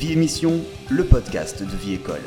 The 0.00 0.12
Émission, 0.12 0.62
le 0.88 1.04
podcast 1.04 1.62
de 1.62 1.76
The 1.76 2.00
École. 2.00 2.22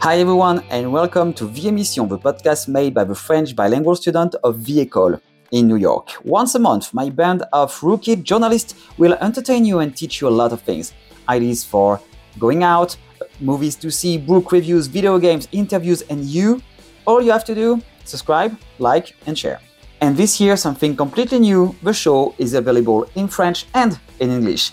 Hi 0.00 0.18
everyone 0.18 0.64
and 0.72 0.90
welcome 0.90 1.32
to 1.34 1.46
The 1.46 1.66
Émission, 1.66 2.08
the 2.08 2.18
podcast 2.18 2.66
made 2.66 2.92
by 2.92 3.04
the 3.04 3.14
French 3.14 3.54
bilingual 3.54 3.94
student 3.94 4.34
of 4.42 4.64
The 4.64 4.84
École 4.84 5.20
in 5.52 5.68
New 5.68 5.76
York. 5.76 6.18
Once 6.24 6.56
a 6.56 6.58
month, 6.58 6.92
my 6.92 7.08
band 7.08 7.44
of 7.52 7.80
rookie 7.84 8.16
journalists 8.16 8.74
will 8.98 9.14
entertain 9.20 9.64
you 9.64 9.78
and 9.78 9.96
teach 9.96 10.20
you 10.20 10.26
a 10.26 10.34
lot 10.34 10.52
of 10.52 10.60
things. 10.62 10.92
Ideas 11.28 11.62
for 11.62 12.00
going 12.40 12.64
out, 12.64 12.96
movies 13.38 13.76
to 13.76 13.92
see, 13.92 14.18
book 14.18 14.50
reviews, 14.50 14.88
video 14.88 15.20
games, 15.20 15.46
interviews, 15.52 16.02
and 16.10 16.24
you. 16.24 16.60
All 17.04 17.22
you 17.22 17.30
have 17.30 17.44
to 17.44 17.54
do, 17.54 17.80
subscribe, 18.04 18.58
like, 18.80 19.14
and 19.28 19.38
share. 19.38 19.60
And 20.06 20.16
this 20.16 20.40
year, 20.40 20.56
something 20.56 20.94
completely 20.94 21.40
new, 21.40 21.74
the 21.82 21.92
show 21.92 22.32
is 22.38 22.54
available 22.54 23.10
in 23.16 23.26
French 23.26 23.66
and 23.74 23.98
in 24.20 24.30
English. 24.30 24.70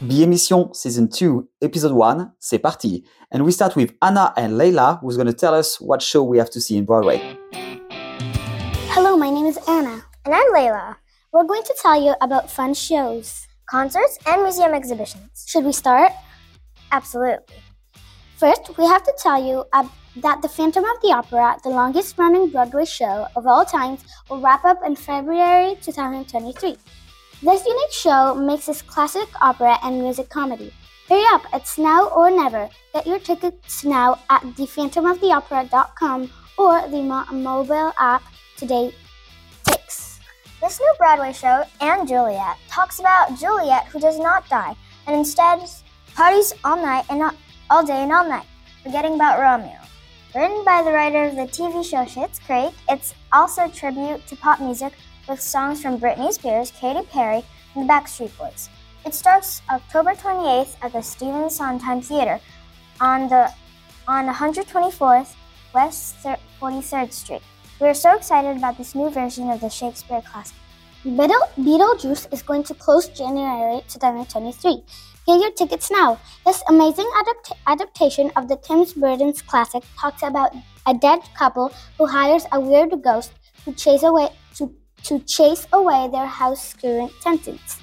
Bi-Émission 0.00 0.74
Season 0.74 1.06
2, 1.08 1.48
Episode 1.62 1.92
1, 1.92 2.32
c'est 2.40 2.58
parti. 2.58 3.04
And 3.30 3.44
we 3.44 3.52
start 3.52 3.76
with 3.76 3.94
Anna 4.02 4.32
and 4.36 4.58
Leila, 4.58 4.98
who's 5.00 5.16
going 5.16 5.28
to 5.28 5.32
tell 5.32 5.54
us 5.54 5.80
what 5.80 6.02
show 6.02 6.24
we 6.24 6.38
have 6.38 6.50
to 6.50 6.60
see 6.60 6.76
in 6.76 6.84
Broadway. 6.84 7.38
Hello, 8.90 9.16
my 9.16 9.30
name 9.30 9.46
is 9.46 9.56
Anna. 9.68 10.02
And 10.24 10.34
I'm 10.34 10.52
Leila. 10.52 10.96
We're 11.32 11.44
going 11.44 11.62
to 11.62 11.74
tell 11.80 12.02
you 12.02 12.16
about 12.20 12.50
fun 12.50 12.74
shows, 12.74 13.46
concerts, 13.70 14.18
and 14.26 14.42
museum 14.42 14.74
exhibitions. 14.74 15.44
Should 15.46 15.64
we 15.64 15.70
start? 15.70 16.10
Absolutely. 16.90 17.54
First, 18.36 18.76
we 18.76 18.84
have 18.84 19.02
to 19.04 19.14
tell 19.16 19.42
you 19.42 19.64
that 20.16 20.42
The 20.42 20.48
Phantom 20.48 20.84
of 20.84 21.00
the 21.00 21.08
Opera, 21.08 21.56
the 21.62 21.70
longest 21.70 22.18
running 22.18 22.50
Broadway 22.50 22.84
show 22.84 23.26
of 23.34 23.46
all 23.46 23.64
times, 23.64 24.04
will 24.28 24.42
wrap 24.42 24.62
up 24.66 24.80
in 24.84 24.94
February 24.94 25.76
2023. 25.80 26.76
This 27.42 27.64
unique 27.64 27.92
show 27.92 28.34
mixes 28.34 28.82
classic 28.82 29.28
opera 29.40 29.78
and 29.82 30.02
music 30.02 30.28
comedy. 30.28 30.70
Hurry 31.08 31.24
up, 31.28 31.46
it's 31.54 31.78
now 31.78 32.08
or 32.08 32.30
never. 32.30 32.68
Get 32.92 33.06
your 33.06 33.20
tickets 33.20 33.84
now 33.84 34.18
at 34.28 34.42
thephantomoftheopera.com 34.42 36.30
or 36.58 36.88
the 36.88 37.02
mo- 37.02 37.32
mobile 37.32 37.92
app 37.98 38.22
today. 38.58 38.92
Tix. 39.64 40.18
This 40.60 40.78
new 40.78 40.94
Broadway 40.98 41.32
show, 41.32 41.64
and 41.80 42.06
Juliet, 42.06 42.58
talks 42.68 43.00
about 43.00 43.38
Juliet 43.38 43.86
who 43.86 43.98
does 43.98 44.18
not 44.18 44.46
die 44.50 44.74
and 45.06 45.16
instead 45.16 45.60
parties 46.14 46.52
all 46.64 46.76
night 46.76 47.04
and 47.08 47.18
not 47.18 47.34
all 47.70 47.84
day 47.84 48.02
and 48.02 48.12
all 48.12 48.28
night, 48.28 48.46
forgetting 48.82 49.14
about 49.14 49.40
Romeo. 49.40 49.78
Written 50.34 50.64
by 50.64 50.82
the 50.82 50.92
writer 50.92 51.24
of 51.24 51.36
the 51.36 51.42
TV 51.42 51.84
show 51.84 52.04
Schitt's 52.04 52.38
Creek, 52.38 52.72
it's 52.88 53.14
also 53.32 53.64
a 53.64 53.70
tribute 53.70 54.26
to 54.26 54.36
pop 54.36 54.60
music 54.60 54.92
with 55.28 55.40
songs 55.40 55.82
from 55.82 55.98
Britney 55.98 56.32
Spears, 56.32 56.70
Katy 56.70 57.06
Perry, 57.06 57.42
and 57.74 57.88
the 57.88 57.92
Backstreet 57.92 58.36
Boys. 58.38 58.68
It 59.04 59.14
starts 59.14 59.62
October 59.70 60.12
28th 60.12 60.76
at 60.82 60.92
the 60.92 61.00
Stephen 61.00 61.48
Sondheim 61.48 62.02
Theater 62.02 62.40
on 63.00 63.28
the 63.28 63.50
on 64.08 64.28
124th 64.28 65.34
West 65.74 66.16
43rd 66.60 67.12
Street. 67.12 67.42
We 67.80 67.88
are 67.88 67.94
so 67.94 68.14
excited 68.14 68.56
about 68.56 68.78
this 68.78 68.94
new 68.94 69.10
version 69.10 69.50
of 69.50 69.60
the 69.60 69.68
Shakespeare 69.68 70.22
classic. 70.22 70.56
Beetle- 71.04 71.50
Beetlejuice 71.58 72.32
is 72.32 72.42
going 72.42 72.62
to 72.64 72.74
close 72.74 73.08
January 73.08 73.82
2023. 73.88 74.82
Get 75.26 75.40
your 75.40 75.50
tickets 75.50 75.90
now. 75.90 76.20
This 76.44 76.62
amazing 76.68 77.10
adapt- 77.20 77.52
adaptation 77.66 78.30
of 78.36 78.46
the 78.46 78.56
Tim 78.56 78.84
Burton's 78.96 79.42
classic 79.42 79.82
talks 79.98 80.22
about 80.22 80.54
a 80.86 80.94
dead 80.94 81.18
couple 81.34 81.72
who 81.98 82.06
hires 82.06 82.46
a 82.52 82.60
weird 82.60 83.02
ghost 83.02 83.32
to 83.64 83.72
chase 83.72 84.04
away 84.04 84.28
to, 84.54 84.72
to 85.02 85.18
chase 85.20 85.66
away 85.72 86.08
their 86.12 86.26
house 86.26 86.74
current 86.74 87.10
tenants. 87.20 87.78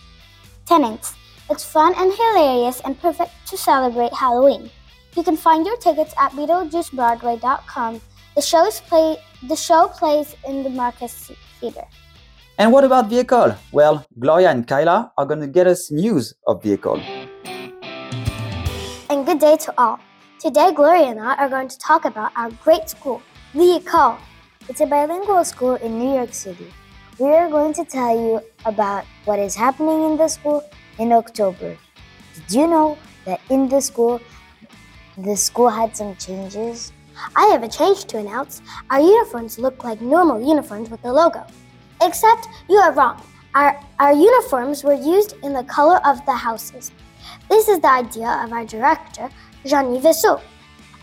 Tenants. 0.65 1.13
It's 1.49 1.65
fun 1.65 1.93
and 1.97 2.13
hilarious 2.13 2.79
and 2.85 2.97
perfect 2.99 3.31
to 3.47 3.57
celebrate 3.57 4.13
Halloween. 4.13 4.71
You 5.17 5.23
can 5.23 5.35
find 5.35 5.65
your 5.65 5.77
tickets 5.77 6.13
at 6.17 6.31
BeetlejuiceBroadway.com. 6.31 8.01
The 8.35 8.41
show 8.41 8.65
is 8.65 8.79
play 8.79 9.17
the 9.49 9.55
show 9.57 9.89
plays 9.89 10.33
in 10.47 10.63
the 10.63 10.69
Marquis 10.69 11.35
Theater. 11.59 11.83
And 12.57 12.71
what 12.71 12.85
about 12.85 13.09
The 13.09 13.23
École? 13.23 13.57
Well, 13.71 14.05
Gloria 14.17 14.51
and 14.51 14.65
Kyla 14.65 15.11
are 15.17 15.25
going 15.25 15.41
to 15.41 15.47
get 15.47 15.67
us 15.67 15.91
news 15.91 16.33
of 16.47 16.61
The 16.61 16.77
École. 16.77 17.22
Good 19.33 19.39
day 19.39 19.57
to 19.65 19.73
all. 19.79 19.99
Today, 20.39 20.71
Gloria 20.71 21.05
and 21.05 21.19
I 21.19 21.33
are 21.37 21.49
going 21.49 21.67
to 21.67 21.79
talk 21.79 22.05
about 22.05 22.31
our 22.35 22.51
great 22.63 22.87
school, 22.87 23.19
The 23.55 23.81
École. 23.81 24.19
It's 24.69 24.79
a 24.79 24.85
bilingual 24.85 25.43
school 25.43 25.73
in 25.73 25.97
New 25.97 26.13
York 26.13 26.35
City. 26.35 26.71
We 27.17 27.29
are 27.29 27.49
going 27.49 27.73
to 27.73 27.83
tell 27.83 28.15
you 28.15 28.41
about 28.65 29.05
what 29.25 29.39
is 29.39 29.55
happening 29.55 30.03
in 30.03 30.17
the 30.17 30.27
school 30.27 30.63
in 30.99 31.11
October. 31.11 31.75
Did 32.35 32.51
you 32.51 32.67
know 32.67 32.95
that 33.25 33.41
in 33.49 33.67
the 33.69 33.81
school, 33.81 34.21
the 35.17 35.35
school 35.35 35.69
had 35.69 35.97
some 35.97 36.15
changes? 36.17 36.93
I 37.35 37.45
have 37.47 37.63
a 37.63 37.67
change 37.67 38.05
to 38.13 38.19
announce. 38.19 38.61
Our 38.91 39.01
uniforms 39.01 39.57
look 39.57 39.83
like 39.83 39.99
normal 39.99 40.47
uniforms 40.47 40.91
with 40.91 41.01
the 41.01 41.11
logo. 41.11 41.43
Except 42.03 42.47
you 42.69 42.77
are 42.77 42.91
wrong. 42.91 43.19
Our, 43.55 43.81
our 43.97 44.13
uniforms 44.13 44.83
were 44.83 44.93
used 44.93 45.37
in 45.41 45.53
the 45.53 45.63
color 45.63 45.99
of 46.05 46.23
the 46.27 46.33
houses. 46.33 46.91
This 47.49 47.67
is 47.67 47.79
the 47.79 47.89
idea 47.89 48.29
of 48.43 48.51
our 48.51 48.65
director, 48.65 49.29
Jean-Yves 49.65 50.03
Vassou. 50.03 50.41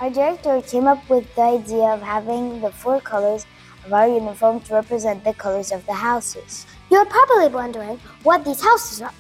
Our 0.01 0.11
director 0.11 0.63
came 0.63 0.87
up 0.87 1.09
with 1.11 1.33
the 1.35 1.43
idea 1.43 1.85
of 1.85 2.01
having 2.01 2.61
the 2.61 2.73
four 2.73 3.01
colors 3.01 3.47
of 3.85 3.93
our 3.93 4.09
uniform 4.09 4.61
to 4.61 4.75
represent 4.75 5.23
the 5.23 5.35
colors 5.35 5.71
of 5.71 5.85
the 5.87 5.93
houses. 5.93 6.67
You're 6.91 7.05
probably 7.05 7.49
wondering 7.49 8.01
what 8.23 8.45
these 8.45 8.63
houses 8.63 9.03
are. 9.03 9.13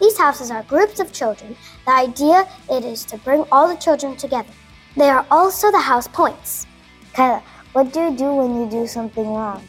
These 0.00 0.18
houses 0.18 0.50
are 0.50 0.62
groups 0.64 1.00
of 1.00 1.12
children. 1.12 1.56
The 1.86 1.92
idea 1.92 2.46
it 2.70 2.84
is 2.84 3.04
to 3.06 3.16
bring 3.18 3.44
all 3.50 3.68
the 3.68 3.80
children 3.80 4.14
together. 4.16 4.52
They 4.96 5.08
are 5.08 5.26
also 5.30 5.70
the 5.70 5.80
house 5.80 6.06
points. 6.06 6.66
Kyla, 7.14 7.42
what 7.72 7.92
do 7.92 8.00
you 8.00 8.16
do 8.16 8.34
when 8.34 8.60
you 8.60 8.70
do 8.70 8.86
something 8.86 9.26
wrong? 9.26 9.66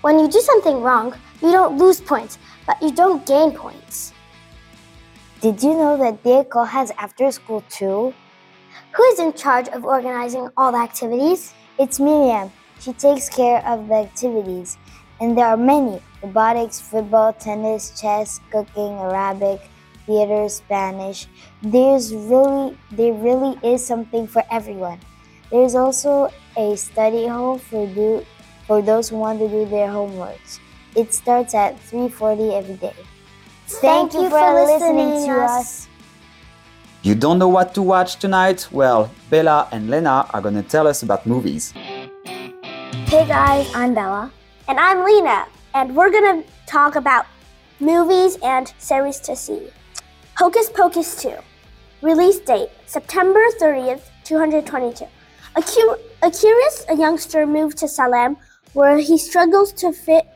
When 0.00 0.18
you 0.18 0.28
do 0.28 0.40
something 0.40 0.82
wrong, 0.82 1.14
you 1.40 1.52
don't 1.52 1.78
lose 1.78 2.00
points, 2.00 2.38
but 2.66 2.82
you 2.82 2.90
don't 2.90 3.24
gain 3.24 3.52
points. 3.52 4.12
Did 5.42 5.60
you 5.60 5.74
know 5.74 5.96
that 5.96 6.22
École 6.22 6.68
has 6.68 6.92
after 6.92 7.28
school 7.32 7.64
too? 7.68 8.14
Who 8.92 9.02
is 9.06 9.18
in 9.18 9.32
charge 9.32 9.66
of 9.70 9.84
organizing 9.84 10.48
all 10.56 10.70
the 10.70 10.78
activities? 10.78 11.52
It's 11.80 11.98
Miriam. 11.98 12.52
She 12.78 12.92
takes 12.92 13.28
care 13.28 13.58
of 13.66 13.88
the 13.88 14.06
activities, 14.06 14.78
and 15.20 15.36
there 15.36 15.46
are 15.46 15.56
many 15.56 16.00
robotics, 16.22 16.80
football, 16.80 17.32
tennis, 17.32 17.90
chess, 18.00 18.38
cooking, 18.52 18.92
Arabic, 19.02 19.60
theater, 20.06 20.48
Spanish. 20.48 21.26
There's 21.60 22.14
really 22.14 22.78
there 22.92 23.12
really 23.12 23.58
is 23.68 23.84
something 23.84 24.28
for 24.28 24.44
everyone. 24.48 25.00
There's 25.50 25.74
also 25.74 26.30
a 26.56 26.76
study 26.76 27.26
hall 27.26 27.58
for 27.58 27.88
do 27.88 28.24
for 28.68 28.80
those 28.80 29.08
who 29.08 29.16
want 29.16 29.40
to 29.40 29.48
do 29.48 29.66
their 29.66 29.88
homeworks. 29.88 30.60
It 30.94 31.12
starts 31.12 31.52
at 31.52 31.80
3:40 31.90 32.54
every 32.54 32.76
day. 32.76 32.94
Thank, 33.80 34.14
you 34.14 34.28
for 34.28 34.54
listening 34.54 35.26
to 35.26 35.42
us. 35.42 35.88
You 37.02 37.14
don't 37.14 37.38
know 37.38 37.48
what 37.48 37.74
to 37.74 37.82
watch 37.82 38.16
tonight? 38.16 38.68
Well, 38.70 39.10
Bella 39.30 39.68
and 39.72 39.90
Lena 39.90 40.26
are 40.30 40.40
going 40.40 40.54
to 40.54 40.62
tell 40.62 40.86
us 40.86 41.02
about 41.02 41.26
movies. 41.26 41.72
Hey 43.12 43.26
guys, 43.26 43.70
I'm 43.74 43.94
Bella. 43.94 44.30
And 44.68 44.78
I'm 44.78 45.04
Lena. 45.04 45.46
And 45.74 45.94
we're 45.94 46.10
gonna 46.10 46.42
talk 46.66 46.96
about 46.96 47.26
movies 47.80 48.38
and 48.42 48.72
series 48.78 49.20
to 49.20 49.36
see. 49.36 49.68
Hocus 50.36 50.70
Pocus 50.70 51.20
2. 51.20 51.34
Release 52.02 52.38
date 52.40 52.70
September 52.86 53.40
30th, 53.60 54.02
222. 54.24 55.04
A, 55.56 55.62
cu- 55.62 55.96
a 56.22 56.30
curious 56.30 56.86
a 56.88 56.96
youngster 56.96 57.46
moved 57.46 57.76
to 57.78 57.88
Salem 57.88 58.36
where 58.72 58.96
he 58.98 59.18
struggles 59.18 59.72
to 59.74 59.92
fit 59.92 60.26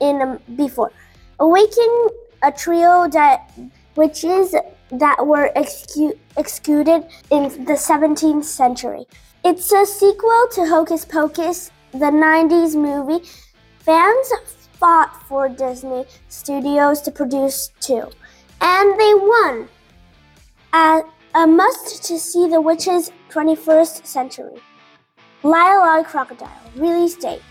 in 0.00 0.22
um, 0.22 0.38
before. 0.56 0.92
Awaken 1.38 2.08
a 2.42 2.52
trio 2.52 3.08
that 3.08 3.50
witches 3.96 4.54
that 4.90 5.26
were 5.26 5.50
execu- 5.56 6.18
executed 6.36 7.06
in 7.30 7.44
the 7.64 7.74
17th 7.74 8.44
century. 8.44 9.06
It's 9.44 9.72
a 9.72 9.86
sequel 9.86 10.46
to 10.52 10.66
Hocus 10.66 11.04
Pocus, 11.04 11.70
the 11.92 12.10
90s 12.10 12.76
movie. 12.76 13.24
Fans 13.78 14.32
fought 14.78 15.22
for 15.28 15.48
Disney 15.48 16.04
Studios 16.28 17.00
to 17.02 17.10
produce 17.10 17.70
two, 17.80 18.08
and 18.60 19.00
they 19.00 19.14
won. 19.14 19.68
A, 20.74 21.02
a 21.34 21.46
must 21.46 22.04
to 22.04 22.18
see 22.18 22.48
the 22.48 22.60
witches 22.60 23.10
21st 23.30 24.06
century. 24.06 24.56
Lyle 25.42 26.04
Crocodile, 26.04 26.48
release 26.76 27.16
date. 27.16 27.42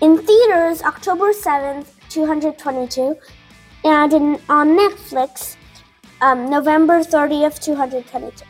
In 0.00 0.18
theaters, 0.18 0.82
October 0.82 1.32
7th, 1.32 1.88
222, 2.16 3.14
and 3.84 4.12
in, 4.14 4.40
on 4.48 4.68
Netflix, 4.70 5.56
um, 6.22 6.48
November 6.48 7.00
30th, 7.00 7.60
222. 7.60 8.42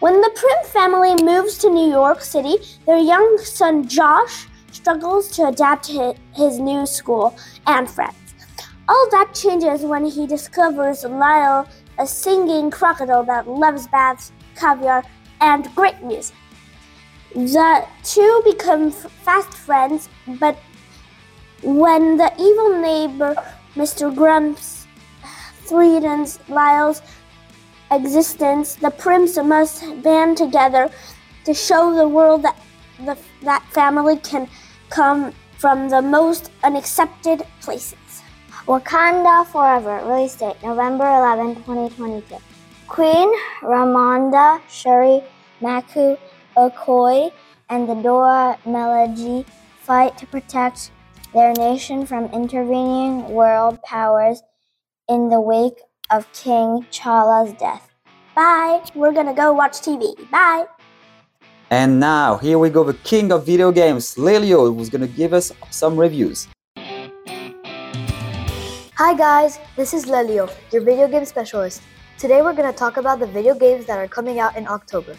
When 0.00 0.22
the 0.22 0.30
Primm 0.30 0.66
family 0.68 1.22
moves 1.22 1.58
to 1.58 1.68
New 1.68 1.90
York 1.90 2.22
City, 2.22 2.56
their 2.86 2.96
young 2.96 3.36
son 3.36 3.86
Josh 3.86 4.46
struggles 4.72 5.28
to 5.32 5.48
adapt 5.48 5.84
to 5.84 6.14
his 6.34 6.58
new 6.58 6.86
school 6.86 7.36
and 7.66 7.90
friends. 7.90 8.16
All 8.88 9.06
that 9.10 9.34
changes 9.34 9.82
when 9.82 10.06
he 10.06 10.26
discovers 10.26 11.04
Lyle, 11.04 11.68
a 11.98 12.06
singing 12.06 12.70
crocodile 12.70 13.24
that 13.24 13.46
loves 13.46 13.86
baths, 13.88 14.32
caviar, 14.56 15.04
and 15.42 15.68
great 15.74 16.02
music. 16.02 16.34
The 17.34 17.84
two 18.02 18.42
become 18.46 18.90
fast 18.90 19.52
friends, 19.52 20.08
but 20.40 20.56
when 21.62 22.16
the 22.16 22.32
evil 22.38 22.80
neighbor, 22.80 23.34
Mr. 23.74 24.14
Grumps, 24.14 24.86
threatens 25.64 26.38
Lyle's 26.48 27.02
existence, 27.90 28.74
the 28.74 28.90
Primms 28.90 29.44
must 29.44 30.02
band 30.02 30.36
together 30.36 30.90
to 31.44 31.54
show 31.54 31.94
the 31.94 32.08
world 32.08 32.42
that 32.42 32.58
the, 33.04 33.16
that 33.42 33.64
family 33.70 34.16
can 34.18 34.48
come 34.88 35.32
from 35.58 35.88
the 35.88 36.02
most 36.02 36.50
unaccepted 36.64 37.42
places. 37.60 38.22
Wakanda 38.66 39.46
Forever, 39.46 40.00
release 40.06 40.36
date 40.36 40.56
November 40.62 41.04
11, 41.04 41.56
2022. 41.56 42.36
Queen 42.86 43.28
Ramonda 43.62 44.60
Shuri 44.68 45.22
M'Baku 45.60 46.18
Okoye 46.56 47.32
and 47.68 47.88
the 47.88 47.94
Dora 47.94 48.58
Milaje 48.66 49.44
fight 49.80 50.18
to 50.18 50.26
protect 50.26 50.90
their 51.32 51.52
nation 51.54 52.04
from 52.06 52.24
intervening 52.26 53.28
world 53.28 53.80
powers 53.82 54.42
in 55.08 55.28
the 55.28 55.40
wake 55.40 55.80
of 56.10 56.30
King 56.32 56.84
T'Challa's 56.90 57.52
death. 57.54 57.88
Bye. 58.34 58.82
We're 58.94 59.12
gonna 59.12 59.34
go 59.34 59.52
watch 59.52 59.80
TV. 59.80 60.14
Bye. 60.30 60.66
And 61.70 62.00
now, 62.00 62.36
here 62.36 62.58
we 62.58 62.68
go, 62.68 62.82
the 62.82 62.94
king 63.04 63.30
of 63.30 63.46
video 63.46 63.70
games, 63.70 64.16
Lelio, 64.16 64.74
who's 64.74 64.90
gonna 64.90 65.06
give 65.06 65.32
us 65.32 65.52
some 65.70 65.96
reviews. 65.96 66.48
Hi 68.96 69.14
guys, 69.14 69.58
this 69.76 69.94
is 69.94 70.06
Lelio, 70.06 70.50
your 70.72 70.82
video 70.82 71.06
game 71.06 71.24
specialist. 71.24 71.80
Today 72.18 72.42
we're 72.42 72.52
going 72.52 72.70
to 72.70 72.78
talk 72.78 72.98
about 72.98 73.18
the 73.18 73.26
video 73.26 73.54
games 73.54 73.86
that 73.86 73.98
are 73.98 74.06
coming 74.06 74.40
out 74.40 74.54
in 74.54 74.68
October. 74.68 75.16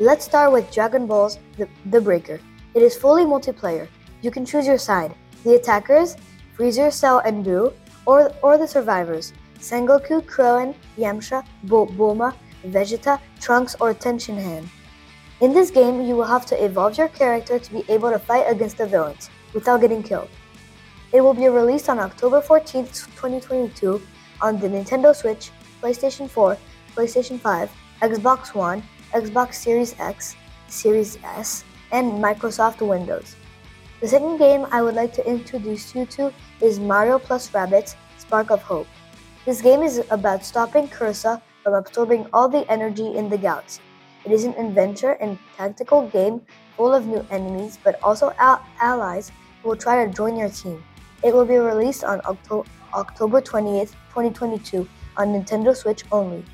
Let's 0.00 0.24
start 0.24 0.50
with 0.50 0.72
Dragon 0.72 1.06
Balls 1.06 1.38
the, 1.58 1.68
the 1.90 2.00
Breaker. 2.00 2.40
It 2.72 2.80
is 2.80 2.96
fully 2.96 3.26
multiplayer. 3.26 3.86
You 4.22 4.30
can 4.30 4.46
choose 4.46 4.66
your 4.66 4.78
side 4.78 5.14
the 5.44 5.54
attackers, 5.54 6.16
Freezer, 6.54 6.90
Cell, 6.90 7.20
and 7.24 7.44
Boo, 7.44 7.72
or, 8.06 8.32
or 8.42 8.58
the 8.58 8.66
survivors 8.66 9.32
Sengoku, 9.58 10.22
Krillin, 10.22 10.74
Yamcha, 10.96 11.44
Bo- 11.64 11.86
Bulma, 11.86 12.34
Vegeta, 12.66 13.20
Trunks, 13.40 13.74
or 13.80 13.92
Tenshinhan. 13.92 14.68
In 15.40 15.52
this 15.52 15.70
game, 15.70 16.02
you 16.02 16.16
will 16.16 16.24
have 16.24 16.46
to 16.46 16.64
evolve 16.64 16.98
your 16.98 17.08
character 17.08 17.58
to 17.58 17.72
be 17.72 17.84
able 17.88 18.10
to 18.10 18.18
fight 18.18 18.44
against 18.48 18.78
the 18.78 18.86
villains 18.86 19.30
without 19.54 19.80
getting 19.80 20.02
killed. 20.02 20.28
It 21.12 21.20
will 21.20 21.34
be 21.34 21.48
released 21.48 21.88
on 21.88 21.98
October 21.98 22.40
14th, 22.40 23.06
2022 23.16 24.02
on 24.40 24.58
the 24.58 24.68
Nintendo 24.68 25.14
Switch, 25.14 25.50
PlayStation 25.82 26.28
4, 26.28 26.56
PlayStation 26.94 27.38
5, 27.40 27.70
Xbox 28.02 28.54
One, 28.54 28.82
Xbox 29.12 29.54
Series 29.54 29.94
X, 29.98 30.36
Series 30.68 31.18
S, 31.24 31.64
and 31.92 32.12
Microsoft 32.12 32.86
Windows. 32.86 33.36
The 34.00 34.06
second 34.06 34.38
game 34.38 34.64
I 34.70 34.80
would 34.80 34.94
like 34.94 35.12
to 35.14 35.26
introduce 35.26 35.92
you 35.92 36.06
to 36.06 36.32
is 36.60 36.78
Mario 36.78 37.18
plus 37.18 37.50
Rabbids 37.50 37.96
Spark 38.16 38.52
of 38.52 38.62
Hope. 38.62 38.86
This 39.44 39.60
game 39.60 39.82
is 39.82 40.04
about 40.10 40.44
stopping 40.44 40.86
Cursa 40.86 41.42
from 41.64 41.74
absorbing 41.74 42.26
all 42.32 42.48
the 42.48 42.70
energy 42.70 43.16
in 43.16 43.28
the 43.28 43.36
galaxy. 43.36 43.82
It 44.24 44.30
is 44.30 44.44
an 44.44 44.54
adventure 44.54 45.12
and 45.20 45.36
tactical 45.56 46.06
game 46.08 46.42
full 46.76 46.94
of 46.94 47.06
new 47.06 47.26
enemies, 47.30 47.76
but 47.82 48.00
also 48.00 48.32
al- 48.38 48.62
allies 48.80 49.32
who 49.62 49.70
will 49.70 49.76
try 49.76 50.04
to 50.04 50.12
join 50.12 50.36
your 50.36 50.50
team. 50.50 50.84
It 51.24 51.34
will 51.34 51.44
be 51.44 51.56
released 51.58 52.04
on 52.04 52.20
Octo- 52.24 52.66
October 52.94 53.40
20th, 53.40 53.94
2022 54.14 54.88
on 55.16 55.34
Nintendo 55.34 55.74
Switch 55.74 56.04
only. 56.12 56.44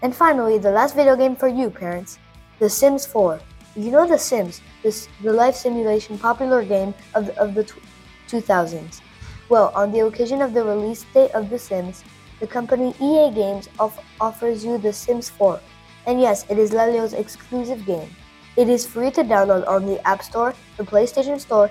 And 0.00 0.16
finally, 0.16 0.56
the 0.56 0.70
last 0.70 0.96
video 0.96 1.14
game 1.14 1.36
for 1.36 1.48
you, 1.48 1.68
parents 1.68 2.18
The 2.58 2.70
Sims 2.70 3.04
4. 3.04 3.38
You 3.78 3.92
know 3.92 4.08
The 4.08 4.18
Sims, 4.18 4.60
this, 4.82 5.08
the 5.22 5.32
life 5.32 5.54
simulation 5.54 6.18
popular 6.18 6.64
game 6.64 6.94
of 7.14 7.26
the, 7.26 7.38
of 7.40 7.54
the 7.54 7.62
tw- 7.62 7.78
2000s. 8.26 9.00
Well, 9.48 9.70
on 9.72 9.92
the 9.92 10.00
occasion 10.00 10.42
of 10.42 10.52
the 10.52 10.64
release 10.64 11.04
date 11.14 11.30
of 11.30 11.48
The 11.48 11.60
Sims, 11.60 12.02
the 12.40 12.46
company 12.48 12.92
EA 13.00 13.30
Games 13.30 13.68
off- 13.78 14.04
offers 14.20 14.64
you 14.64 14.78
The 14.78 14.92
Sims 14.92 15.30
4. 15.30 15.60
And 16.06 16.20
yes, 16.20 16.44
it 16.50 16.58
is 16.58 16.72
Lelio's 16.72 17.12
exclusive 17.12 17.86
game. 17.86 18.10
It 18.56 18.68
is 18.68 18.84
free 18.84 19.12
to 19.12 19.22
download 19.22 19.64
on 19.68 19.86
the 19.86 20.04
App 20.04 20.24
Store, 20.24 20.54
the 20.76 20.82
PlayStation 20.82 21.38
Store, 21.38 21.70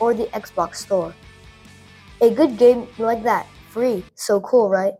or 0.00 0.12
the 0.12 0.26
Xbox 0.34 0.82
Store. 0.82 1.14
A 2.20 2.30
good 2.30 2.58
game 2.58 2.88
like 2.98 3.22
that, 3.22 3.46
free, 3.70 4.04
so 4.16 4.40
cool, 4.40 4.68
right? 4.68 4.94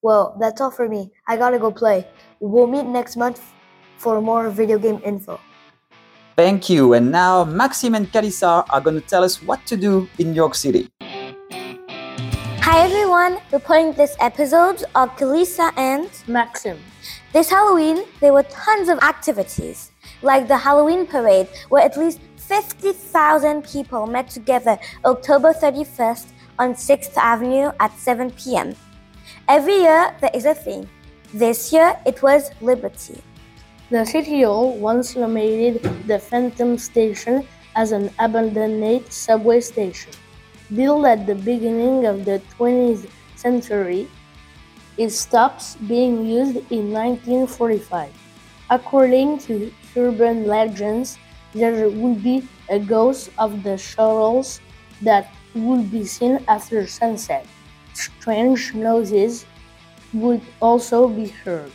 Well, 0.00 0.38
that's 0.40 0.62
all 0.62 0.70
for 0.70 0.88
me. 0.88 1.10
I 1.26 1.36
gotta 1.36 1.58
go 1.58 1.70
play. 1.70 2.06
We'll 2.40 2.66
meet 2.66 2.86
next 2.86 3.16
month 3.18 3.42
for 3.98 4.22
more 4.22 4.48
video 4.48 4.78
game 4.78 5.02
info. 5.04 5.38
Thank 6.38 6.70
you. 6.70 6.92
And 6.92 7.10
now, 7.10 7.42
Maxim 7.42 7.96
and 7.96 8.06
Kalisa 8.12 8.64
are 8.70 8.80
gonna 8.80 9.00
tell 9.00 9.24
us 9.24 9.42
what 9.42 9.66
to 9.66 9.76
do 9.76 10.08
in 10.20 10.28
New 10.28 10.36
York 10.36 10.54
City. 10.54 10.88
Hi 12.62 12.78
everyone, 12.78 13.38
reporting 13.50 13.92
this 13.94 14.14
episode 14.20 14.84
of 14.94 15.10
Kalisa 15.16 15.72
and 15.76 16.08
Maxim. 16.28 16.78
This 17.32 17.50
Halloween, 17.50 18.04
there 18.20 18.32
were 18.32 18.44
tons 18.44 18.88
of 18.88 19.00
activities, 19.00 19.90
like 20.22 20.46
the 20.46 20.56
Halloween 20.56 21.08
parade, 21.08 21.48
where 21.70 21.82
at 21.82 21.96
least 21.96 22.20
50,000 22.36 23.64
people 23.64 24.06
met 24.06 24.28
together 24.28 24.78
October 25.04 25.52
31st 25.52 26.26
on 26.60 26.74
6th 26.74 27.16
Avenue 27.16 27.72
at 27.80 27.90
7 27.98 28.30
p.m. 28.38 28.76
Every 29.48 29.74
year, 29.74 30.14
there 30.20 30.30
is 30.32 30.46
a 30.46 30.54
theme. 30.54 30.88
This 31.34 31.72
year, 31.72 31.98
it 32.06 32.22
was 32.22 32.52
Liberty. 32.60 33.20
The 33.90 34.04
City 34.04 34.42
Hall 34.42 34.76
once 34.76 35.16
nominated 35.16 35.80
the 36.06 36.18
Phantom 36.18 36.76
Station 36.76 37.48
as 37.74 37.90
an 37.90 38.10
abandoned 38.18 39.10
subway 39.10 39.60
station. 39.60 40.12
Built 40.68 41.06
at 41.06 41.24
the 41.24 41.34
beginning 41.34 42.04
of 42.04 42.26
the 42.26 42.42
20th 42.58 43.08
century, 43.34 44.06
it 44.98 45.08
stops 45.08 45.76
being 45.88 46.26
used 46.26 46.60
in 46.68 46.92
1945. 46.92 48.12
According 48.68 49.38
to 49.48 49.72
urban 49.96 50.44
legends, 50.44 51.16
there 51.54 51.88
would 51.88 52.22
be 52.22 52.46
a 52.68 52.78
ghost 52.78 53.30
of 53.38 53.62
the 53.62 53.78
shuttles 53.78 54.60
that 55.00 55.32
would 55.54 55.90
be 55.90 56.04
seen 56.04 56.44
after 56.46 56.86
sunset. 56.86 57.46
Strange 57.94 58.74
noises 58.74 59.46
would 60.12 60.42
also 60.60 61.08
be 61.08 61.28
heard. 61.28 61.72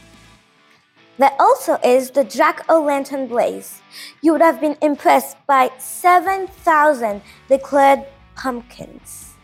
There 1.20 1.32
also 1.40 1.78
is 1.84 2.10
the 2.10 2.24
Jack 2.24 2.66
O' 2.70 2.82
Lantern 2.82 3.28
Blaze. 3.28 3.82
You 4.24 4.32
would 4.32 4.42
have 4.42 4.60
been 4.60 4.76
impressed 4.82 5.38
by 5.46 5.70
7,000 5.78 7.22
declared 7.48 8.06
pumpkins. 8.36 9.36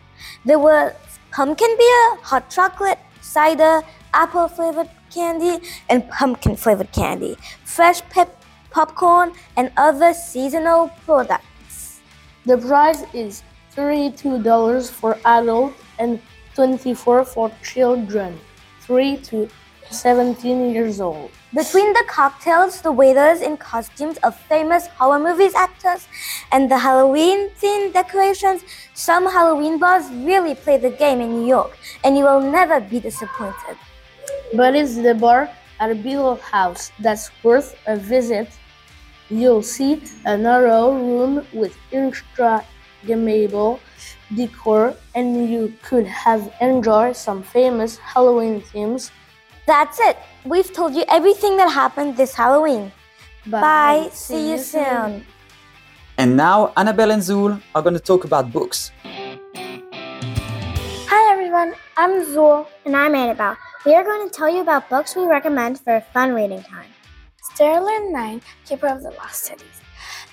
There 0.43 0.57
were 0.57 0.95
pumpkin 1.31 1.75
beer, 1.77 2.15
hot 2.23 2.49
chocolate, 2.49 2.97
cider, 3.21 3.83
apple 4.15 4.47
flavored 4.47 4.89
candy, 5.13 5.63
and 5.89 6.09
pumpkin 6.09 6.55
flavored 6.55 6.91
candy, 6.91 7.37
fresh 7.65 8.01
pep- 8.09 8.43
popcorn, 8.71 9.33
and 9.55 9.71
other 9.77 10.15
seasonal 10.15 10.89
products. 11.05 12.01
The 12.45 12.57
price 12.57 13.03
is 13.13 13.43
$32 13.75 14.89
for 14.89 15.19
adults 15.23 15.79
and 15.99 16.19
24 16.55 17.25
for 17.25 17.51
children, 17.61 18.39
3 18.81 19.17
to 19.17 19.47
17 19.91 20.71
years 20.71 21.01
old. 21.01 21.31
Between 21.53 21.93
the 21.93 22.03
cocktails, 22.07 22.81
the 22.81 22.91
waiters 22.91 23.41
in 23.41 23.57
costumes 23.57 24.17
of 24.23 24.35
famous 24.41 24.87
horror 24.87 25.19
movies 25.19 25.55
actors, 25.55 26.07
and 26.51 26.69
the 26.69 26.77
Halloween 26.77 27.49
themed 27.59 27.93
decorations, 27.93 28.63
some 28.93 29.25
Halloween 29.25 29.79
bars 29.79 30.09
really 30.11 30.53
play 30.53 30.77
the 30.77 30.91
game 30.91 31.21
in 31.21 31.39
New 31.39 31.47
York, 31.47 31.77
and 32.03 32.17
you 32.17 32.23
will 32.23 32.41
never 32.41 32.79
be 32.79 32.99
disappointed. 32.99 33.77
But 34.53 34.75
it's 34.75 34.95
the 34.95 35.15
bar 35.15 35.49
at 35.79 36.03
Beale 36.03 36.35
House 36.35 36.91
that's 36.99 37.31
worth 37.43 37.75
a 37.87 37.95
visit. 37.95 38.49
You'll 39.29 39.63
see 39.63 40.01
a 40.25 40.37
narrow 40.37 40.91
room 40.93 41.45
with 41.53 41.75
Instagrammable 41.91 43.79
decor, 44.35 44.95
and 45.15 45.49
you 45.49 45.73
could 45.81 46.05
have 46.05 46.53
enjoyed 46.61 47.15
some 47.15 47.41
famous 47.41 47.97
Halloween 47.97 48.61
themes. 48.61 49.11
That's 49.69 49.99
it. 49.99 50.17
We've 50.45 50.73
told 50.73 50.95
you 50.95 51.03
everything 51.07 51.57
that 51.57 51.69
happened 51.69 52.17
this 52.17 52.33
Halloween. 52.33 52.91
Bye. 53.45 53.61
Bye. 53.61 54.09
See 54.11 54.49
you 54.49 54.57
soon. 54.57 55.23
And 56.17 56.35
now, 56.35 56.73
Annabelle 56.75 57.11
and 57.11 57.21
Zul 57.21 57.61
are 57.75 57.83
gonna 57.83 57.99
talk 57.99 58.25
about 58.25 58.51
books. 58.51 58.91
Hi 61.11 61.21
everyone, 61.33 61.75
I'm 61.97 62.13
Zool. 62.31 62.65
And 62.85 62.97
I'm 62.97 63.13
Annabelle. 63.13 63.57
We 63.85 63.93
are 63.93 64.03
going 64.03 64.27
to 64.27 64.33
tell 64.35 64.49
you 64.49 64.61
about 64.61 64.89
books 64.89 65.15
we 65.15 65.25
recommend 65.25 65.79
for 65.79 65.95
a 65.97 66.01
fun 66.01 66.33
reading 66.33 66.63
time. 66.63 66.89
Stellarlune, 67.49 68.41
Keeper 68.65 68.87
of 68.87 69.03
the 69.03 69.11
Lost 69.11 69.45
Cities. 69.45 69.77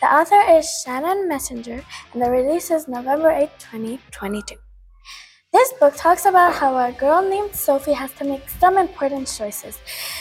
The 0.00 0.06
author 0.06 0.40
is 0.50 0.66
Shannon 0.82 1.28
Messenger, 1.28 1.84
and 2.12 2.22
the 2.22 2.30
release 2.30 2.70
is 2.70 2.88
November 2.88 3.30
8, 3.30 3.50
2022. 3.58 4.56
This 5.56 5.72
book 5.80 5.96
talks 5.96 6.26
about 6.26 6.52
how 6.52 6.76
a 6.76 6.92
girl 6.92 7.26
named 7.26 7.54
Sophie 7.54 7.94
has 7.94 8.12
to 8.18 8.24
make 8.24 8.46
some 8.60 8.76
important 8.76 9.26
choices. 9.26 9.78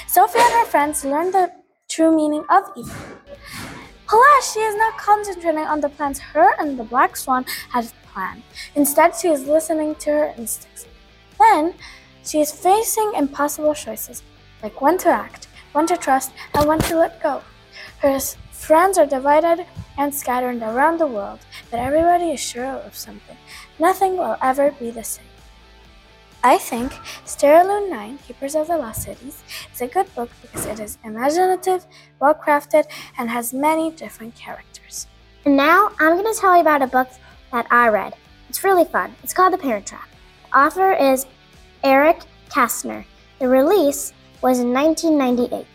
Sophie 0.08 0.39
and 0.39 0.54
her 0.54 0.65
friends 0.65 1.04
learn 1.04 1.32
the 1.32 1.51
true 1.89 2.15
meaning 2.15 2.46
of 2.50 2.63
evil. 2.77 2.96
Alas, 4.13 4.54
she 4.54 4.62
is 4.62 4.77
not 4.77 4.98
concentrating 4.98 5.68
on 5.68 5.82
the 5.82 5.89
plans 5.89 6.20
her 6.20 6.56
and 6.58 6.80
the 6.80 6.86
Black 6.86 7.18
Swan 7.18 7.44
had 7.70 7.92
planned. 8.13 8.44
Instead, 8.75 9.13
she 9.13 9.27
is 9.27 9.46
listening 9.46 9.96
to 9.96 10.10
her 10.10 10.34
instincts. 10.38 10.86
Then, 11.38 11.74
she 12.24 12.39
is 12.39 12.54
facing 12.54 13.12
impossible 13.18 13.74
choices, 13.74 14.24
like 14.63 14.80
when 14.80 14.98
to 15.00 15.10
act, 15.10 15.50
when 15.74 15.86
to 15.88 15.98
trust, 15.98 16.32
and 16.54 16.65
when 16.65 16.80
to 16.88 16.96
let 16.96 17.22
go. 17.22 17.44
Her 17.98 18.20
friends 18.65 18.98
are 18.98 19.05
divided 19.05 19.63
and 19.95 20.13
scattered 20.13 20.60
around 20.63 20.98
the 20.98 21.05
world, 21.05 21.39
but 21.69 21.79
everybody 21.79 22.31
is 22.31 22.39
sure 22.39 22.65
of 22.65 22.95
something. 22.95 23.38
Nothing 23.77 24.17
will 24.17 24.38
ever 24.41 24.72
be 24.72 24.89
the 24.89 25.03
same. 25.03 25.25
I 26.43 26.57
think 26.57 26.91
Stellarlune, 27.25 28.17
Keepers 28.25 28.55
of 28.55 28.67
the 28.67 28.77
Lost 28.77 29.03
Cities, 29.03 29.43
is 29.72 29.81
a 29.81 29.88
good 29.88 30.13
book 30.15 30.31
because 30.41 30.65
it 30.65 30.79
is 30.79 30.98
imaginative, 31.03 31.86
well 32.19 32.34
crafted, 32.34 32.86
and 33.19 33.29
has 33.29 33.53
many 33.53 33.91
different 33.91 34.34
characters. 34.34 35.05
And 35.45 35.55
now 35.55 35.91
I'm 36.00 36.19
going 36.19 36.34
to 36.34 36.39
tell 36.39 36.55
you 36.55 36.62
about 36.62 36.81
a 36.81 36.88
book 36.88 37.10
that 37.51 37.67
I 37.69 37.89
read. 37.89 38.15
It's 38.50 38.63
really 38.63 38.86
fun. 38.86 39.15
It's 39.22 39.34
called 39.34 39.53
The 39.53 39.60
Parent 39.60 39.86
Trap. 39.86 40.10
The 40.45 40.57
author 40.57 40.93
is 40.93 41.27
Erich 41.84 42.22
Kästner. 42.50 43.05
The 43.38 43.48
release 43.48 44.12
was 44.41 44.60
in 44.60 44.74
1998. 44.74 45.67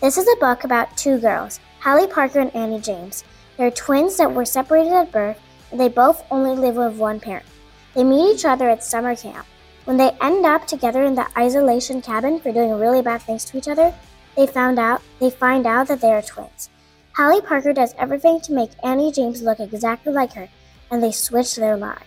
This 0.00 0.16
is 0.16 0.26
a 0.26 0.40
book 0.40 0.64
about 0.64 0.96
two 0.96 1.18
girls, 1.18 1.60
Hallie 1.82 2.06
Parker 2.08 2.40
and 2.40 2.54
Annie 2.54 2.78
James. 2.78 3.24
They're 3.56 3.70
twins 3.70 4.18
that 4.18 4.34
were 4.34 4.44
separated 4.44 4.92
at 4.92 5.12
birth, 5.12 5.40
and 5.70 5.80
they 5.80 5.88
both 5.88 6.22
only 6.30 6.50
live 6.50 6.76
with 6.76 6.96
one 6.96 7.20
parent. 7.20 7.46
They 7.94 8.04
meet 8.04 8.34
each 8.34 8.44
other 8.44 8.68
at 8.68 8.84
summer 8.84 9.16
camp. 9.16 9.46
When 9.86 9.96
they 9.96 10.10
end 10.20 10.44
up 10.44 10.66
together 10.66 11.02
in 11.04 11.14
the 11.14 11.26
isolation 11.38 12.02
cabin 12.02 12.38
for 12.38 12.52
doing 12.52 12.72
really 12.72 13.00
bad 13.00 13.22
things 13.22 13.46
to 13.46 13.56
each 13.56 13.66
other, 13.66 13.94
they 14.36 14.46
found 14.46 14.78
out 14.78 15.00
they 15.20 15.30
find 15.30 15.66
out 15.66 15.88
that 15.88 16.02
they 16.02 16.12
are 16.12 16.20
twins. 16.20 16.68
Hallie 17.16 17.40
Parker 17.40 17.72
does 17.72 17.94
everything 17.98 18.42
to 18.42 18.52
make 18.52 18.70
Annie 18.84 19.10
James 19.10 19.40
look 19.40 19.58
exactly 19.58 20.12
like 20.12 20.34
her, 20.34 20.50
and 20.90 21.02
they 21.02 21.12
switch 21.12 21.56
their 21.56 21.78
lives. 21.78 22.04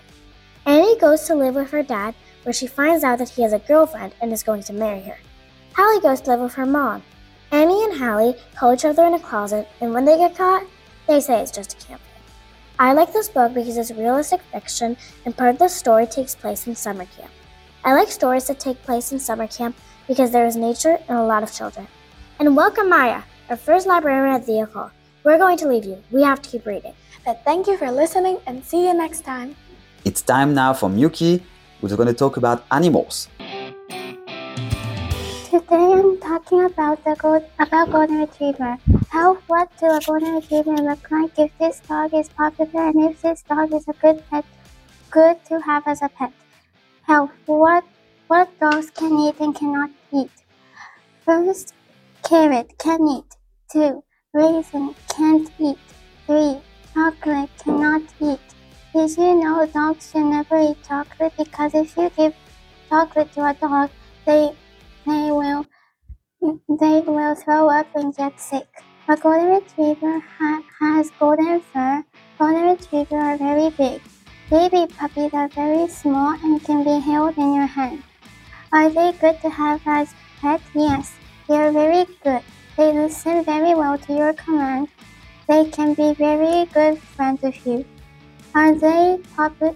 Annie 0.68 1.00
goes 1.00 1.24
to 1.24 1.36
live 1.36 1.56
with 1.56 1.72
her 1.72 1.82
dad, 1.84 2.14
where 2.44 2.54
she 2.54 2.68
finds 2.68 3.04
out 3.04 3.18
that 3.18 3.30
he 3.30 3.42
has 3.42 3.54
a 3.54 3.60
girlfriend 3.60 4.14
and 4.22 4.32
is 4.32 4.44
going 4.44 4.62
to 4.64 4.74
marry 4.74 5.02
her. 5.02 5.18
Hallie 5.76 6.00
goes 6.00 6.22
to 6.22 6.30
live 6.30 6.42
with 6.42 6.54
her 6.54 6.66
mom. 6.68 7.02
Annie 7.54 7.84
and 7.84 7.94
Hallie 7.94 8.34
call 8.56 8.74
each 8.74 8.84
other 8.84 9.06
in 9.06 9.14
a 9.14 9.20
closet, 9.20 9.68
and 9.80 9.94
when 9.94 10.06
they 10.06 10.18
get 10.18 10.36
caught, 10.36 10.66
they 11.08 11.20
say 11.20 11.40
it's 11.40 11.52
just 11.52 11.74
a 11.74 11.86
camping. 11.86 12.08
I 12.80 12.94
like 12.94 13.14
this 13.14 13.30
book 13.30 13.54
because 13.54 13.78
it's 13.78 13.92
realistic 13.92 14.42
fiction, 14.52 14.98
and 15.24 15.38
part 15.38 15.52
of 15.52 15.60
the 15.60 15.68
story 15.68 16.08
takes 16.08 16.34
place 16.34 16.66
in 16.66 16.76
summer 16.76 17.06
camp. 17.06 17.30
I 17.86 17.94
like 17.94 18.10
stories 18.10 18.48
that 18.48 18.60
take 18.60 18.82
place 18.82 19.12
in 19.12 19.20
summer 19.20 19.46
camp 19.46 19.76
because 20.08 20.32
there 20.32 20.48
is 20.48 20.56
nature 20.56 20.98
and 21.08 21.16
a 21.16 21.24
lot 21.24 21.44
of 21.44 21.54
children. 21.54 21.88
And 22.40 22.58
welcome 22.58 22.90
Maya, 22.90 23.22
our 23.52 23.56
first 23.56 23.86
librarian 23.86 24.34
at 24.34 24.48
the 24.48 24.62
Ecole. 24.62 24.90
We're 25.24 25.38
going 25.38 25.60
to 25.60 25.68
leave 25.68 25.86
you. 25.86 26.02
We 26.10 26.24
have 26.24 26.42
to 26.42 26.50
keep 26.50 26.66
reading. 26.66 26.96
But 27.24 27.46
thank 27.46 27.68
you 27.68 27.78
for 27.78 27.92
listening 27.92 28.40
and 28.48 28.66
see 28.66 28.88
you 28.88 28.96
next 28.96 29.26
time. 29.26 29.56
It's 30.06 30.24
time 30.24 30.56
now 30.56 30.74
for 30.74 30.90
Miyuki, 30.90 31.44
who's 31.82 31.94
going 31.94 32.08
to 32.08 32.16
talk 32.16 32.38
about 32.38 32.66
animals. 32.72 33.28
Talking 36.34 36.66
about 36.66 37.04
the 37.04 37.16
gold, 37.20 37.44
about 37.60 37.92
golden 37.92 38.18
retriever. 38.18 38.76
How 39.10 39.36
what 39.46 39.70
do 39.78 39.86
a 39.86 40.00
golden 40.04 40.34
retriever 40.36 40.78
look 40.78 41.12
like 41.12 41.38
if 41.38 41.52
this 41.60 41.80
dog 41.82 42.12
is 42.12 42.28
popular 42.30 42.88
and 42.90 43.12
if 43.12 43.22
this 43.22 43.44
dog 43.44 43.72
is 43.72 43.88
a 43.88 43.94
good 44.02 44.24
pet, 44.32 44.44
good 45.12 45.38
to 45.46 45.60
have 45.60 45.84
as 45.86 46.02
a 46.02 46.10
pet? 46.10 46.32
How, 47.04 47.30
What 47.46 47.84
what 48.28 48.50
dogs 48.60 48.90
can 48.90 49.20
eat 49.20 49.40
and 49.40 49.54
cannot 49.54 49.92
eat? 50.12 50.32
First, 51.24 51.76
carrot 52.24 52.74
can 52.80 53.08
eat. 53.08 53.30
Two, 53.72 54.04
raisin 54.34 54.96
can't 55.16 55.52
eat. 55.60 55.78
Three, 56.26 56.58
chocolate 56.96 57.52
cannot 57.64 58.02
eat. 58.20 58.48
Did 58.92 59.18
you 59.18 59.36
know 59.36 59.68
dogs 59.68 60.10
should 60.12 60.26
never 60.26 60.58
eat 60.58 60.78
chocolate 60.88 61.34
because 61.38 61.76
if 61.76 61.96
you 61.96 62.10
give 62.18 62.34
chocolate 62.90 63.32
to 63.34 63.46
a 63.46 63.54
dog, 63.54 63.92
they 64.26 64.56
they 65.06 65.32
will 65.32 65.68
they 66.84 67.00
will 67.00 67.34
throw 67.34 67.70
up 67.70 67.88
and 67.96 68.14
get 68.14 68.38
sick. 68.38 68.68
A 69.08 69.16
golden 69.16 69.52
retriever 69.52 70.20
ha- 70.20 70.64
has 70.82 71.12
golden 71.18 71.62
fur. 71.62 72.04
Golden 72.38 72.72
retrievers 72.72 73.14
are 73.14 73.38
very 73.38 73.70
big. 73.70 74.02
Baby 74.50 74.94
puppies 74.94 75.34
are 75.34 75.48
very 75.48 75.88
small 75.88 76.34
and 76.44 76.62
can 76.62 76.84
be 76.84 77.00
held 77.00 77.38
in 77.38 77.54
your 77.56 77.68
hand. 77.68 78.04
Are 78.74 78.90
they 78.90 79.14
good 79.14 79.40
to 79.44 79.50
have 79.50 79.82
as 79.86 80.14
pets? 80.42 80.64
Yes, 80.76 81.14
they 81.48 81.56
are 81.56 81.72
very 81.72 82.06
good. 82.22 82.42
They 82.76 82.92
listen 82.92 83.46
very 83.46 83.74
well 83.76 83.98
to 84.00 84.14
your 84.14 84.34
command. 84.34 84.90
They 85.48 85.64
can 85.70 85.94
be 85.94 86.14
very 86.16 86.66
good 86.66 87.00
friends 87.00 87.42
with 87.44 87.66
you. 87.66 87.86
Are 88.54 88.76
they 88.76 89.20
popular? 89.38 89.76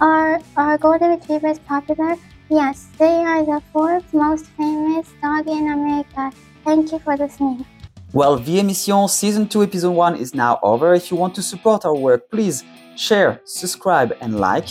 Are, 0.00 0.40
are 0.56 0.78
golden 0.78 1.10
retrievers 1.10 1.58
popular? 1.58 2.16
Yes, 2.50 2.88
they 2.98 3.24
are 3.24 3.44
the 3.44 3.62
fourth 3.72 4.12
most 4.12 4.46
famous 4.56 5.06
dog 5.22 5.46
in 5.46 5.70
America. 5.70 6.32
Thank 6.64 6.90
you 6.90 6.98
for 6.98 7.16
listening. 7.16 7.64
Well, 8.12 8.38
the 8.38 8.58
Emission 8.58 9.06
Season 9.06 9.46
2 9.46 9.62
Episode 9.62 9.92
1 9.92 10.16
is 10.16 10.34
now 10.34 10.58
over. 10.64 10.92
If 10.94 11.12
you 11.12 11.16
want 11.16 11.36
to 11.36 11.42
support 11.42 11.84
our 11.84 11.94
work, 11.94 12.28
please 12.28 12.64
share, 12.96 13.40
subscribe, 13.44 14.16
and 14.20 14.40
like. 14.40 14.66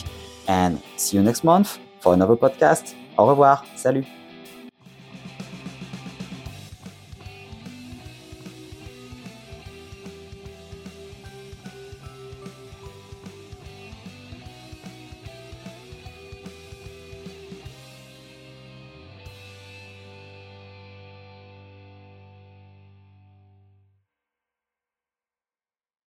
And 0.49 0.81
see 0.97 1.15
you 1.15 1.23
next 1.23 1.45
month 1.45 1.79
for 2.01 2.13
another 2.13 2.35
podcast. 2.35 2.95
Au 3.17 3.29
revoir. 3.29 3.63
Salut. 3.77 4.18